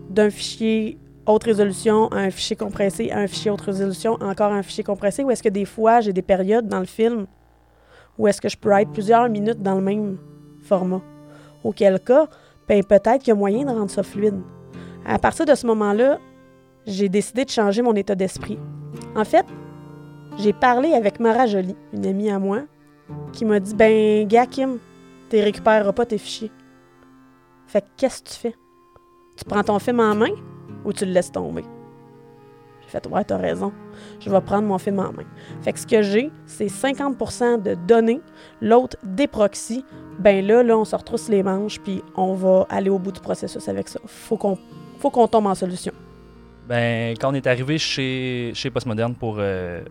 [0.10, 5.24] d'un fichier haute résolution un fichier compressé un fichier haute résolution, encore un fichier compressé,
[5.24, 7.26] ou est-ce que des fois, j'ai des périodes dans le film
[8.18, 10.18] où est-ce que je peux être plusieurs minutes dans le même
[10.62, 11.02] format?
[11.64, 12.28] Auquel cas,
[12.68, 14.40] ben, peut-être qu'il y a moyen de rendre ça fluide.
[15.06, 16.20] À partir de ce moment-là,
[16.86, 18.58] j'ai décidé de changer mon état d'esprit.
[19.16, 19.46] En fait,
[20.38, 22.62] j'ai parlé avec Mara Jolie, une amie à moi,
[23.34, 24.78] qui m'a dit Ben, gars, Kim,
[25.30, 26.52] tu récupéreras pas tes fichiers.
[27.76, 28.56] Fait qu'est-ce que tu fais?
[29.36, 30.32] Tu prends ton film en main,
[30.86, 31.66] ou tu le laisses tomber?
[32.82, 33.74] J'ai fait, ouais, t'as raison.
[34.22, 35.26] Je vais prendre mon film en main.
[35.62, 38.22] Fait que ce que j'ai, c'est 50% de données,
[38.62, 39.84] l'autre des proxys.
[40.20, 43.20] Ben là, là, on se retrousse les manches, puis on va aller au bout du
[43.20, 44.00] processus avec ça.
[44.06, 44.58] Faut qu'on
[45.00, 45.92] faut qu'on tombe en solution.
[46.70, 49.84] Ben, quand on est arrivé chez, chez Postmoderne pour euh,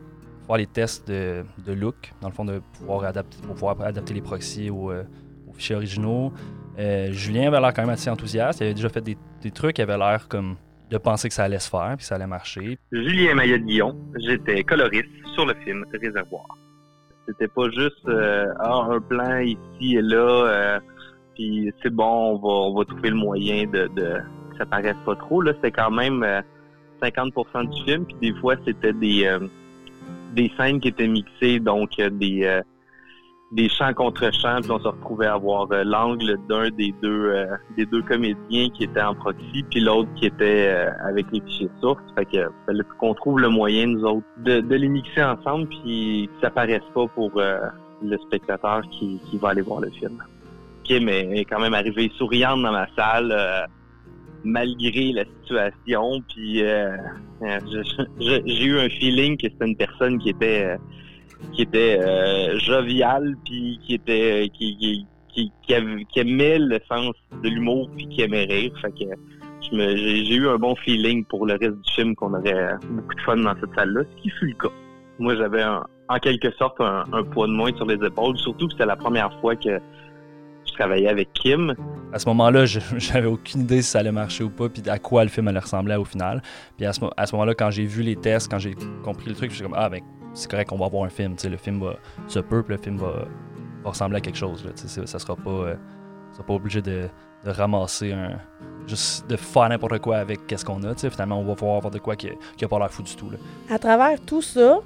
[0.46, 4.14] faire les tests de, de, look, dans le fond, de pouvoir adapter, pour pouvoir adapter
[4.14, 5.04] les proxys aux, euh,
[5.46, 6.32] aux fichiers originaux,
[6.78, 8.60] euh, Julien avait l'air quand même assez enthousiaste.
[8.60, 10.56] Il avait déjà fait des, trucs, il avait l'air comme
[10.90, 12.78] de penser que ça allait se faire puis ça allait marcher.
[12.92, 16.46] Julien Maillet-Guillon, j'étais coloriste sur le film Réservoir.
[17.26, 20.80] C'était pas juste euh, ah, un plan ici et là, euh,
[21.34, 24.96] puis c'est bon, on va, on va trouver le moyen de, de que ça paraisse
[25.06, 25.40] pas trop.
[25.40, 26.24] Là, c'était quand même
[27.02, 29.38] 50% euh, du film, puis des fois c'était des
[30.34, 32.62] des scènes qui étaient mixées, donc des
[33.54, 37.26] des chants contre chants, puis on se retrouvait à avoir euh, l'angle d'un des deux
[37.26, 41.40] euh, des deux comédiens qui était en proxy, puis l'autre qui était euh, avec les
[41.40, 42.02] fichiers sources.
[42.16, 46.28] Fait que fallait qu'on trouve le moyen, nous autres, de, de les mixer ensemble, puis
[46.34, 50.22] que ça paraisse pas pour le spectateur qui, qui va aller voir le film.
[50.82, 53.34] Kim est, quand même arrivée souriante dans ma salle,
[54.42, 56.62] malgré la situation, puis
[58.20, 60.76] j'ai eu un feeling que c'était une personne qui était
[61.52, 67.90] qui était euh, jovial puis qui était qui, qui, qui, aimait le sens de l'humour
[67.96, 68.72] puis qui aimait rire.
[68.82, 73.20] Que j'ai eu un bon feeling pour le reste du film qu'on aurait beaucoup de
[73.22, 74.74] fun dans cette salle-là, ce qui fut le cas.
[75.18, 78.86] Moi, j'avais en quelque sorte un, poids de moins sur les épaules, surtout que c'était
[78.86, 79.80] la première fois que
[80.74, 81.74] travaillais avec Kim.
[82.12, 84.98] À ce moment-là, je- j'avais aucune idée si ça allait marcher ou pas, puis à
[84.98, 86.42] quoi le film allait ressembler au final.
[86.76, 89.50] Puis à ce, ce moment-là, quand j'ai vu les tests, quand j'ai compris le truc,
[89.50, 90.00] je suis comme, ah, ben,
[90.34, 91.36] c'est correct, on va avoir un film.
[91.42, 93.26] Le film va se peut, le film va,
[93.84, 94.64] ressembler à quelque chose.
[94.64, 95.74] Là, ça sera pas, euh,
[96.30, 97.08] ça sera pas obligé de,
[97.44, 98.38] ramasser un.
[98.86, 100.94] Juste de faire n'importe quoi avec qu'est-ce qu'on a.
[100.94, 103.30] Finalement, on va pouvoir avoir de quoi qui, qui a pas l'air fou du tout.
[103.30, 103.38] Là.
[103.70, 104.80] À travers tout ça,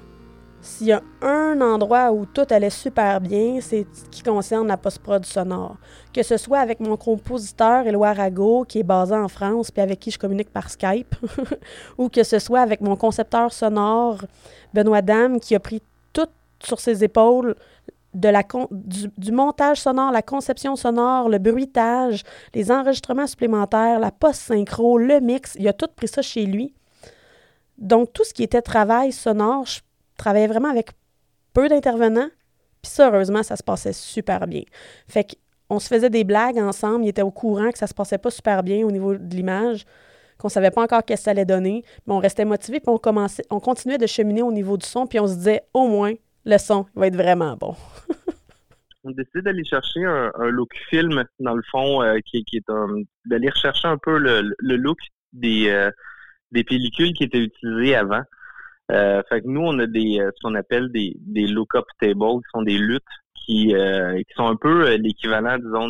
[0.61, 4.77] s'il y a un endroit où tout allait super bien, c'est ce qui concerne la
[4.77, 5.77] post-prod sonore.
[6.13, 9.99] Que ce soit avec mon compositeur Éloi Rago, qui est basé en France, puis avec
[9.99, 11.15] qui je communique par Skype,
[11.97, 14.25] ou que ce soit avec mon concepteur sonore
[14.73, 16.27] Benoît Dame, qui a pris tout
[16.61, 17.55] sur ses épaules
[18.13, 24.11] de la du, du montage sonore, la conception sonore, le bruitage, les enregistrements supplémentaires, la
[24.11, 25.55] post-synchro, le mix.
[25.59, 26.73] Il a tout pris ça chez lui.
[27.77, 29.79] Donc, tout ce qui était travail sonore, je
[30.19, 30.91] travaillais vraiment avec
[31.53, 32.29] peu d'intervenants.
[32.81, 34.63] Puis ça, heureusement, ça se passait super bien.
[35.07, 35.25] Fait
[35.67, 37.05] qu'on se faisait des blagues ensemble.
[37.05, 39.85] Il était au courant que ça se passait pas super bien au niveau de l'image,
[40.37, 41.83] qu'on savait pas encore qu'est-ce que ça allait donner.
[42.05, 45.07] Mais on restait motivés, puis on, commençait, on continuait de cheminer au niveau du son,
[45.07, 46.13] puis on se disait, au moins,
[46.45, 47.75] le son va être vraiment bon.
[49.05, 52.71] On décide d'aller chercher un, look film, dans le fond, euh, qui, est
[53.25, 54.97] d'aller rechercher un peu le, le look
[55.31, 55.89] des, euh,
[56.51, 58.23] des pellicules qui étaient utilisées avant.
[58.91, 62.15] Euh, fait que nous, on a des euh, ce qu'on appelle des, des look-up tables,
[62.41, 63.03] qui sont des luttes
[63.35, 65.89] qui, euh, qui sont un peu euh, l'équivalent, disons,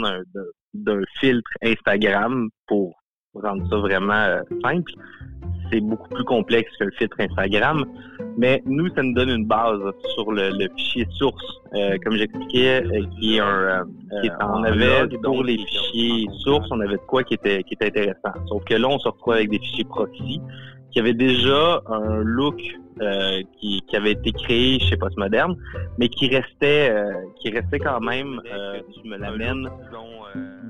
[0.74, 2.94] d'un, filtre Instagram pour
[3.34, 4.92] rendre ça vraiment euh, simple.
[5.72, 7.86] C'est beaucoup plus complexe qu'un filtre Instagram.
[8.38, 9.80] Mais nous, ça nous donne une base
[10.16, 11.44] sur le, le fichier source,
[11.76, 13.46] euh, comme j'expliquais, euh, qui est un.
[13.46, 13.84] euh,
[14.22, 17.76] qui est- on avait pour les fichiers sources, on avait de quoi qui était qui
[17.76, 18.34] était intéressant.
[18.48, 20.42] Sauf que là, on se retrouve avec des fichiers proxy
[20.92, 22.62] qui avaient déjà un look
[23.02, 25.56] euh, qui, qui avait été créé chez Postmoderne,
[25.98, 28.42] mais qui restait euh, qui restait quand même.
[28.52, 29.70] euh, tu me l'amènes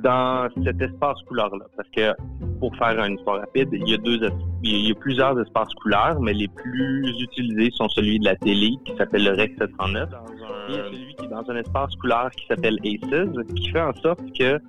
[0.03, 1.65] dans cet espace couleur-là.
[1.75, 2.13] Parce que
[2.60, 4.19] pour faire une histoire rapide, il y a deux
[4.62, 8.73] il y a plusieurs espaces couleurs, mais les plus utilisés sont celui de la télé
[8.86, 10.10] qui s'appelle le Rec 709
[10.69, 14.21] et celui qui est dans un espace couleur qui s'appelle ACES, qui fait en sorte
[14.38, 14.60] que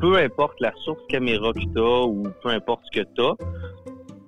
[0.00, 3.34] peu importe la source caméra que tu as ou peu importe ce que tu as,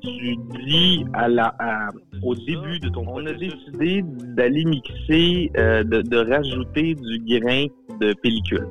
[0.03, 1.89] tu dis à la, à-
[2.23, 4.03] au début de ton On a décidé
[4.37, 7.67] d'aller mixer, euh, de, de rajouter du grain
[8.01, 8.67] de pellicule.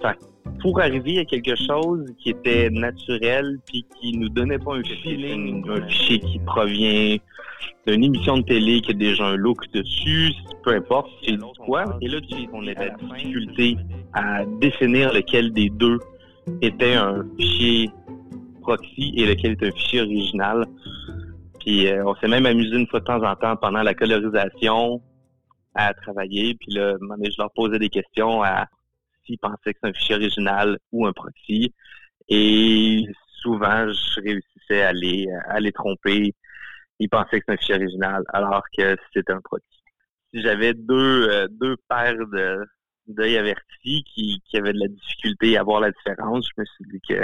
[0.00, 0.16] Fait
[0.60, 5.64] pour arriver à quelque chose qui était naturel puis qui nous donnait pas un feeling,
[5.68, 7.16] un fichier qui provient
[7.86, 10.32] d'une émission de télé qui a déjà un look dessus,
[10.62, 11.84] peu importe, c'est quoi.
[12.00, 13.76] Et là, tu on a la difficulté
[14.14, 15.98] à définir lequel des deux
[16.62, 17.90] était un fichier
[18.66, 20.66] proxy et lequel est un fichier original.
[21.60, 25.00] Puis euh, on s'est même amusé une fois de temps en temps pendant la colorisation
[25.74, 26.54] à travailler.
[26.54, 28.66] Puis là, je leur posais des questions à
[29.24, 31.72] s'ils pensaient que c'est un fichier original ou un proxy.
[32.28, 33.04] Et
[33.40, 36.34] souvent, je réussissais à les, tromper.
[36.98, 39.66] Ils pensaient que c'était un fichier original alors que c'était un proxy.
[40.32, 42.66] Si j'avais deux, euh, deux paires de
[43.08, 46.84] d'œil avertis qui, qui avaient de la difficulté à voir la différence, je me suis
[46.90, 47.22] dit que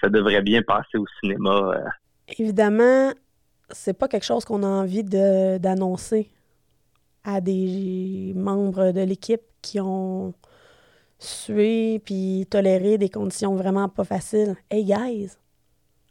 [0.00, 1.50] ça devrait bien passer au cinéma.
[1.76, 1.88] euh,
[2.38, 3.12] Évidemment,
[3.70, 6.30] c'est pas quelque chose qu'on a envie de- d'annoncer
[7.24, 10.34] à des membres de l'équipe qui ont
[11.18, 14.56] sué puis toléré des conditions vraiment pas faciles.
[14.70, 15.30] Hey guys,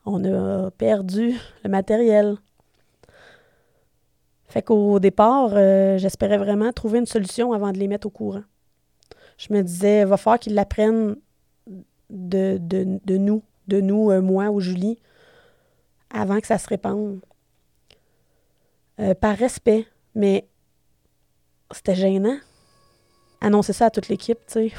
[0.05, 2.35] on a perdu le matériel.
[4.47, 8.43] Fait qu'au départ, euh, j'espérais vraiment trouver une solution avant de les mettre au courant.
[9.37, 11.15] Je me disais, va falloir qu'ils l'apprennent
[12.11, 14.99] de, de nous, de nous, euh, moi ou Julie,
[16.13, 17.19] avant que ça se répande.
[18.99, 20.47] Euh, par respect, mais
[21.71, 22.38] c'était gênant.
[23.41, 24.71] Annoncer ça à toute l'équipe, tu sais,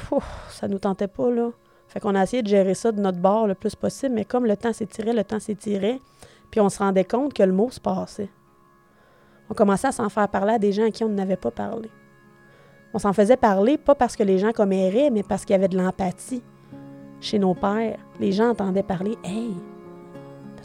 [0.49, 1.51] ça nous tentait pas, là.
[1.87, 4.45] Fait qu'on a essayé de gérer ça de notre bord le plus possible, mais comme
[4.45, 5.99] le temps s'étirait, le temps s'étirait,
[6.51, 8.29] puis on se rendait compte que le mot se passait.
[9.49, 11.89] On commençait à s'en faire parler à des gens à qui on n'avait pas parlé.
[12.93, 15.67] On s'en faisait parler, pas parce que les gens comméraient, mais parce qu'il y avait
[15.67, 16.41] de l'empathie
[17.25, 17.97] chez nos pères.
[18.19, 19.51] Les gens entendaient parler Hey,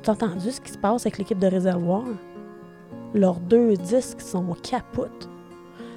[0.02, 2.04] t'as entendu ce qui se passe avec l'équipe de réservoir?
[3.14, 5.28] Leurs deux disques sont capotes.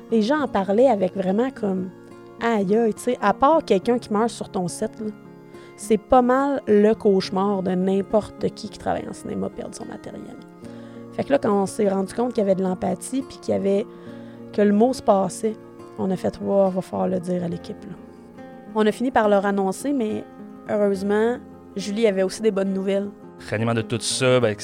[0.09, 1.89] Les gens en parlaient avec vraiment comme
[2.41, 4.91] aïe tu sais, à part quelqu'un qui meurt sur ton set,
[5.75, 10.37] c'est pas mal le cauchemar de n'importe qui qui travaille en cinéma perdre son matériel.
[11.11, 13.53] Fait que là, quand on s'est rendu compte qu'il y avait de l'empathie puis qu'il
[13.53, 13.85] y avait
[14.53, 15.55] que le mot se passait,
[15.99, 17.85] on a fait voir, va falloir le dire à l'équipe.
[18.75, 20.23] On a fini par leur annoncer, mais
[20.69, 21.37] heureusement,
[21.75, 23.09] Julie avait aussi des bonnes nouvelles.
[23.49, 24.63] Raniement de tout ça, ben, que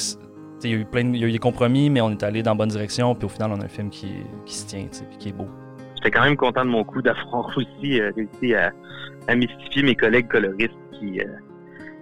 [0.63, 2.23] il y a eu plein de, il y a eu des compromis, mais on est
[2.23, 4.11] allé dans la bonne direction, puis au final, on a un film qui,
[4.45, 5.47] qui se tient, puis qui est beau.
[5.95, 8.73] j'étais quand même content de mon coup d'avoir aussi euh, réussi à,
[9.27, 11.25] à, mystifier mes collègues coloristes qui, euh,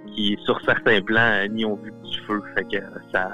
[0.07, 2.41] qui sur certains plans, n'y ont vu du feu.
[2.55, 2.83] Fait que
[3.13, 3.29] ça,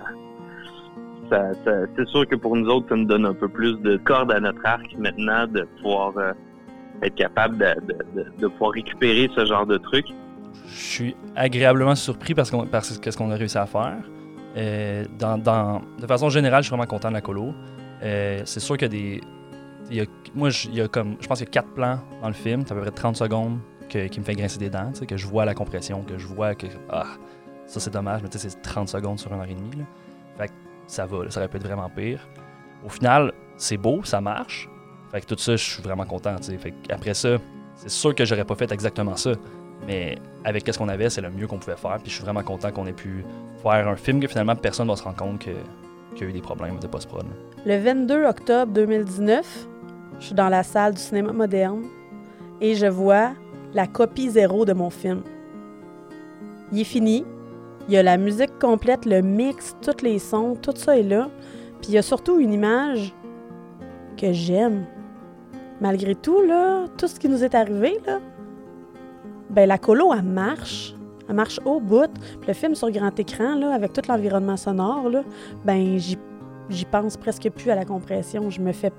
[1.29, 1.51] ça,
[1.95, 4.39] c'est sûr que pour nous autres, ça nous donne un peu plus de corde à
[4.39, 6.13] notre arc maintenant de pouvoir
[7.01, 10.09] être capable de, de, de, pouvoir récupérer ce genre de trucs.
[10.67, 13.97] Je suis agréablement surpris parce, que ce qu'on a réussi à faire.
[14.55, 15.05] Euh,
[15.99, 17.53] de façon générale, je suis vraiment content de la colo.
[18.03, 19.21] Euh, c'est sûr qu'il y a
[19.99, 20.11] des.
[20.33, 22.65] Moi, il y a comme, je pense qu'il y a quatre plans dans le film,
[22.65, 25.27] ça à peu près 30 secondes que, qui me fait grincer des dents, que je
[25.27, 26.67] vois la compression, que je vois que.
[26.89, 27.05] Ah,
[27.65, 29.85] ça c'est dommage, mais c'est 30 secondes sur une heure et demie.
[30.37, 30.53] Fait que
[30.87, 32.27] ça va, ça aurait pu être vraiment pire.
[32.85, 34.69] Au final, c'est beau, ça marche.
[35.11, 36.35] Fait que tout ça, je suis vraiment content.
[36.41, 37.37] Fait après ça,
[37.75, 39.31] c'est sûr que j'aurais pas fait exactement ça.
[39.87, 41.97] Mais avec ce qu'on avait, c'est le mieux qu'on pouvait faire.
[42.01, 43.25] Puis je suis vraiment content qu'on ait pu
[43.61, 45.53] faire un film que finalement personne va se rendre compte qu'il
[46.19, 47.25] y a eu des problèmes de post-prod.
[47.65, 49.67] Le 22 octobre 2019,
[50.19, 51.83] je suis dans la salle du cinéma moderne
[52.61, 53.31] et je vois
[53.73, 55.23] la copie zéro de mon film.
[56.71, 57.25] Il est fini.
[57.87, 61.29] Il y a la musique complète, le mix, tous les sons, tout ça est là.
[61.81, 63.13] Puis il y a surtout une image
[64.15, 64.85] que j'aime.
[65.81, 68.19] Malgré tout, là, tout ce qui nous est arrivé, là,
[69.53, 70.95] ben la colo, elle marche.
[71.29, 72.11] Elle marche au bout.
[72.45, 75.23] le film sur grand écran, avec tout l'environnement sonore, là,
[75.63, 78.49] ben j'y pense presque plus à la compression.
[78.49, 78.91] Je me fais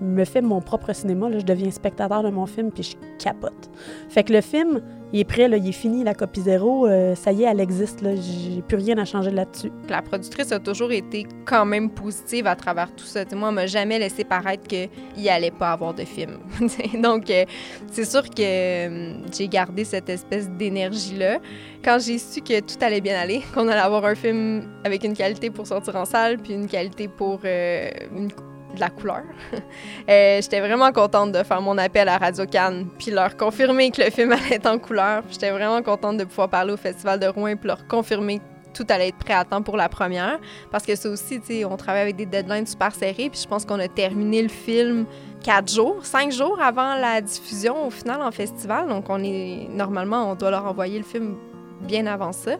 [0.00, 1.28] me fais mon propre cinéma.
[1.28, 3.70] Là, je deviens spectateur de mon film, puis je capote.
[4.08, 6.86] Fait que le film, il est prêt, là, il est fini, la copie zéro.
[6.86, 8.02] Euh, ça y est, elle existe.
[8.02, 9.70] J'ai plus rien à changer là-dessus.
[9.88, 13.24] La productrice a toujours été quand même positive à travers tout ça.
[13.34, 16.38] moi, elle m'a jamais laissé paraître qu'il allait pas avoir de film.
[17.02, 17.44] Donc, euh,
[17.90, 21.38] c'est sûr que euh, j'ai gardé cette espèce d'énergie-là.
[21.84, 25.14] Quand j'ai su que tout allait bien aller, qu'on allait avoir un film avec une
[25.14, 28.30] qualité pour sortir en salle, puis une qualité pour une
[28.74, 29.22] de la couleur.
[30.08, 34.02] Euh, j'étais vraiment contente de faire mon appel à Radio Cannes, puis leur confirmer que
[34.02, 35.22] le film allait être en couleur.
[35.30, 38.42] J'étais vraiment contente de pouvoir parler au Festival de Rouen, puis leur confirmer que
[38.74, 40.40] tout allait être prêt à temps pour la première.
[40.72, 43.46] Parce que ça aussi, tu sais, on travaille avec des deadlines super serrés, puis je
[43.46, 45.06] pense qu'on a terminé le film
[45.42, 48.88] quatre jours, cinq jours avant la diffusion au final en festival.
[48.88, 51.36] Donc, on est normalement, on doit leur envoyer le film
[51.80, 52.56] bien avant ça.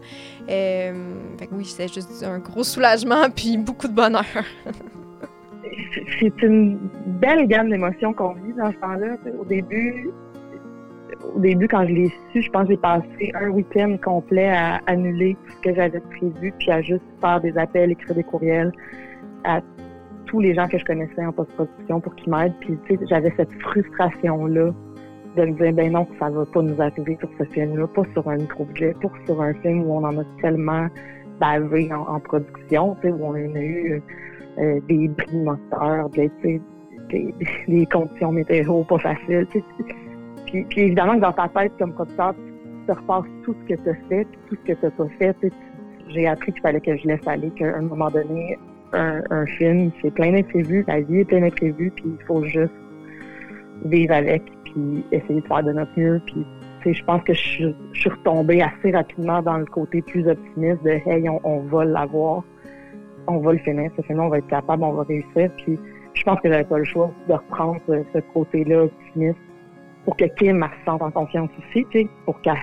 [0.49, 4.25] Euh, fait que oui, c'est juste un gros soulagement puis beaucoup de bonheur.
[6.21, 6.79] C'est une
[7.21, 9.17] belle gamme d'émotions qu'on vit dans ce temps-là.
[9.39, 10.11] Au début,
[11.35, 14.81] au début, quand je l'ai su, je pense que j'ai passé un week-end complet à
[14.87, 18.73] annuler tout ce que j'avais prévu, puis à juste faire des appels, écrire des courriels
[19.45, 19.61] à
[20.27, 22.55] tous les gens que je connaissais en post-production pour qu'ils m'aident.
[22.61, 24.71] Puis, tu sais, j'avais cette frustration-là
[25.37, 28.29] de me dire, ben non, ça va pas nous arriver sur ce film-là, pas sur
[28.29, 30.89] un micro-budget, pas sur un film où on en a tellement
[31.41, 34.03] bavé en, production, tu sais, où on a eu
[34.59, 36.61] euh, des bris moteurs, des, des,
[37.69, 39.47] des, conditions météo pas faciles.
[40.47, 43.81] Puis, puis, évidemment que dans ta tête, comme producteur, tu te repasses tout ce que
[43.81, 45.37] tu as fait, tout ce que tu n'as pas fait.
[46.09, 48.59] J'ai appris qu'il fallait que je laisse aller, qu'à un moment donné,
[48.93, 52.75] un, un film, c'est plein d'imprévus, la vie est plein d'imprévus, puis il faut juste
[53.87, 56.21] vivre avec, puis essayer de faire de notre mieux.
[56.27, 56.45] Puis,
[56.93, 60.91] je pense que je, je, suis retombée assez rapidement dans le côté plus optimiste de
[61.07, 62.43] «Hey, on, on va l'avoir»
[63.27, 65.51] on va le finir, ce film on va être capable, on va réussir.
[65.59, 65.79] Puis
[66.15, 69.39] je pense que j'avais pas le choix de reprendre ce, côté-là optimiste
[70.05, 71.87] pour que Kim se sente en confiance aussi,
[72.25, 72.57] pour qu'elle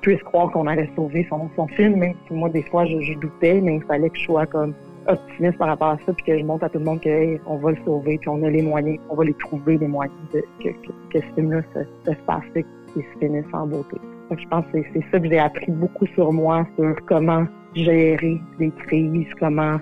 [0.00, 3.76] puisse croire qu'on allait sauver son, film, même si moi, des fois, je, doutais, mais
[3.76, 4.74] il fallait que je sois comme
[5.08, 7.56] optimiste par rapport à ça, puis que je montre à tout le monde que on
[7.56, 10.42] va le sauver, puis on a les moyens, on va les trouver, les moyens de,
[10.62, 12.64] que, que, ce film-là se, se passe et
[12.96, 13.96] se finisse en beauté.
[14.30, 18.70] je pense que c'est ça que j'ai appris beaucoup sur moi, sur comment gérer des
[18.86, 19.78] crises, comment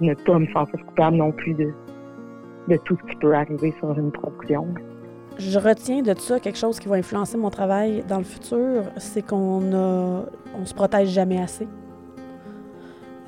[0.00, 1.72] ne pas me sentir coupable non plus de,
[2.84, 4.66] tout ce qui peut arriver sur une production.
[5.38, 9.22] Je retiens de ça quelque chose qui va influencer mon travail dans le futur, c'est
[9.26, 11.68] qu'on on se protège jamais assez.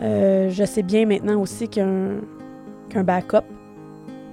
[0.01, 2.21] Euh, je sais bien maintenant aussi qu'un
[2.89, 3.45] qu'un backup,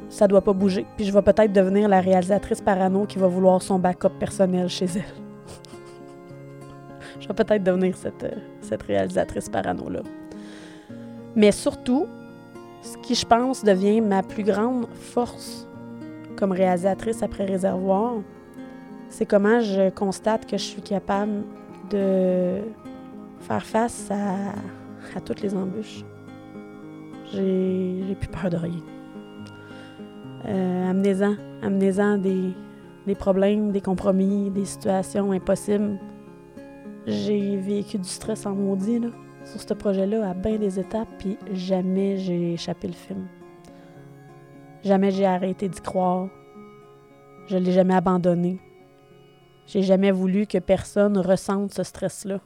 [0.10, 0.86] ça doit pas bouger.
[0.96, 4.86] Puis je vais peut-être devenir la réalisatrice parano qui va vouloir son backup personnel chez
[4.96, 5.27] elle.
[7.20, 8.26] Je vais peut-être devenir cette,
[8.62, 10.02] cette réalisatrice parano-là.
[11.36, 12.08] Mais surtout,
[12.82, 15.68] ce qui, je pense, devient ma plus grande force
[16.38, 18.16] comme réalisatrice après Réservoir,
[19.10, 21.44] c'est comment je constate que je suis capable
[21.90, 22.60] de
[23.40, 26.04] faire face à, toutes les embûches.
[27.32, 28.84] J'ai plus peur de rien.
[30.46, 35.98] Euh, amenez-en, des problèmes, des compromis, des situations impossibles.
[37.08, 39.10] J'ai vécu du stress en maudit, là
[39.48, 43.28] sur ce projet-là à bien des étapes, puis jamais j'ai échappé le film.
[44.84, 46.30] Jamais j'ai arrêté d'y croire.
[47.48, 48.60] Je l'ai jamais abandonné.
[49.66, 52.42] J'ai jamais voulu que personne ressente ce stress-là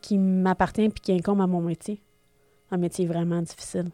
[0.00, 2.00] qui m'appartient puis qui incombe à mon métier.
[2.70, 3.90] Un métier vraiment difficile.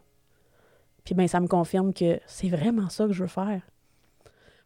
[1.03, 3.61] Puis ben ça me confirme que c'est vraiment ça que je veux faire.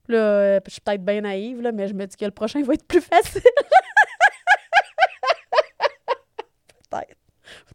[0.07, 2.61] Là, euh, je suis peut-être bien naïve, là, mais je me dis que le prochain
[2.63, 3.41] va être plus facile.
[6.89, 7.15] peut-être.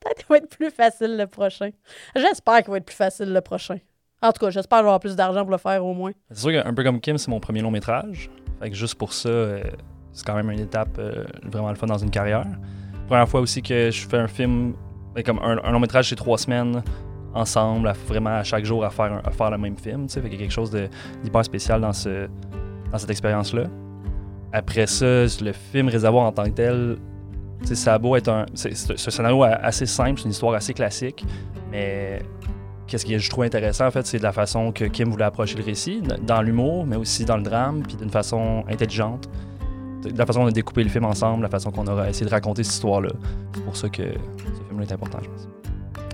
[0.01, 1.71] Peut-être qu'il va être plus facile le prochain.
[2.15, 3.79] J'espère qu'il va être plus facile le prochain.
[4.23, 6.13] En tout cas, j'espère avoir plus d'argent pour le faire au moins.
[6.31, 8.31] C'est sûr qu'un peu comme Kim, c'est mon premier long métrage.
[8.61, 9.63] Fait que juste pour ça, euh,
[10.13, 12.47] c'est quand même une étape euh, vraiment le fun dans une carrière.
[13.07, 14.75] Première fois aussi que je fais un film,
[15.15, 16.83] ben, comme un, long métrage, c'est trois semaines
[17.35, 20.09] ensemble, vraiment à chaque jour à faire, à faire le même film.
[20.09, 23.65] Fait qu'il y a quelque chose d'hyper spécial dans, dans cette expérience-là.
[24.53, 26.97] Après ça, le film Réservoir en tant que tel,
[27.65, 28.17] tu sais, ça a beau.
[28.17, 31.25] C'est un scénario assez simple, c'est une histoire assez classique,
[31.71, 32.23] mais
[32.87, 35.57] qu'est-ce que je trouve intéressant, en fait, c'est de la façon que Kim voulait approcher
[35.57, 39.29] le récit, dans l'humour, mais aussi dans le drame, puis d'une façon intelligente.
[40.03, 42.31] De la façon qu'on a découpé le film ensemble, la façon qu'on aura essayé de
[42.31, 43.09] raconter cette histoire-là.
[43.55, 45.49] C'est pour ça que ce film-là est important, je pense.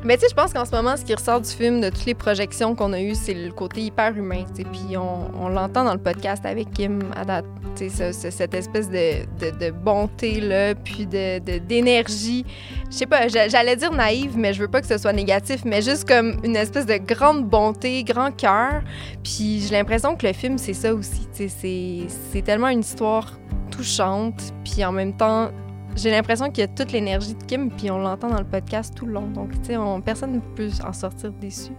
[0.02, 2.06] Mais tu sais, je pense qu'en ce moment, ce qui ressort du film, de toutes
[2.06, 4.44] les projections qu'on a eues, c'est le côté hyper humain.
[4.54, 7.44] Puis on, on l'entend dans le podcast avec Kim à date.
[7.76, 12.44] ce- ce- cette espèce de, de, de bonté, là, puis de- de- d'énergie.
[12.90, 15.62] je sais pas, j'a- j'allais dire naïve, mais je veux pas que ce soit négatif,
[15.64, 18.82] mais juste comme une espèce de grande bonté, grand cœur.
[19.22, 21.26] Puis j'ai l'impression que le film, c'est ça aussi.
[21.32, 23.38] c'est tellement une histoire
[23.70, 25.50] touchante, puis en même temps
[25.96, 28.94] j'ai l'impression qu'il y a toute l'énergie de Kim, puis on l'entend dans le podcast
[28.94, 29.26] tout le long.
[29.28, 31.72] Donc, tu sais, on- personne ne peut en sortir déçu.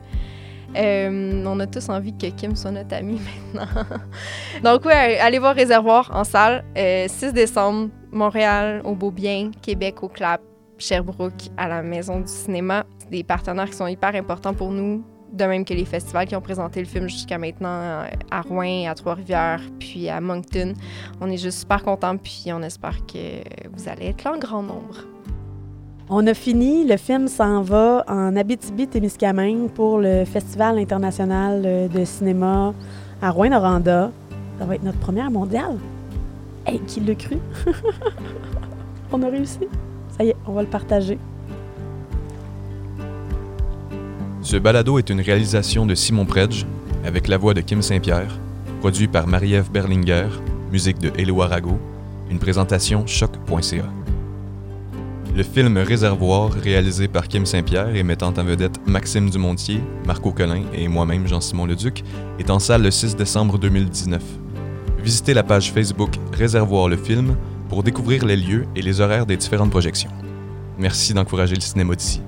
[0.76, 3.20] Euh, on a tous envie que Kim soit notre amie
[3.54, 3.84] maintenant.
[4.64, 6.64] Donc, ouais, allez voir Réservoir en salle.
[6.78, 10.42] Euh, 6 décembre, Montréal, au Beaubien, Québec, au Clap,
[10.78, 12.86] Sherbrooke, à la Maison du cinéma.
[13.10, 16.42] Des partenaires qui sont hyper importants pour nous, de même que les festivals qui ont
[16.42, 20.74] présenté le film jusqu'à maintenant euh, à Rouen, à Trois-Rivières, puis à Moncton.
[21.20, 24.64] On est juste super contents, puis on espère que vous allez être là en grand
[24.64, 25.06] nombre.
[26.10, 32.04] On a fini, le film s'en va en Abitibi-Témiscamingue pour le Festival international euh, de
[32.04, 32.74] cinéma
[33.22, 34.12] à Rouen-Noranda.
[34.60, 35.78] Ça va être notre première mondiale.
[36.66, 37.38] Hey, qui l'a cru?
[39.12, 39.68] on a réussi.
[40.18, 41.18] Ça y est, on va le partager.
[44.52, 46.66] Ce balado est une réalisation de Simon Predge,
[47.06, 48.38] avec la voix de Kim Saint-Pierre,
[48.82, 50.28] produit par Marie-Ève Berlinger,
[50.74, 51.80] musique de Hello Arago,
[52.30, 53.86] une présentation choc.ca.
[55.34, 60.64] Le film Réservoir, réalisé par Kim Saint-Pierre et mettant en vedette Maxime Dumontier, Marco Collin
[60.74, 62.04] et moi-même Jean-Simon Leduc,
[62.38, 64.22] est en salle le 6 décembre 2019.
[65.02, 67.38] Visitez la page Facebook Réservoir le film
[67.70, 70.12] pour découvrir les lieux et les horaires des différentes projections.
[70.78, 72.20] Merci d'encourager le cinéma d'ici.